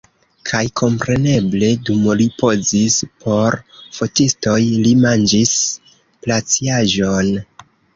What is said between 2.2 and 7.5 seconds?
li pozis por fotistoj, li manĝis glaciaĵon!